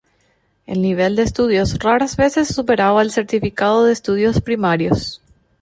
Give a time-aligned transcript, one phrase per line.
[0.65, 5.21] El nivel de estudios raras veces superaba el certificado de estudios primarios.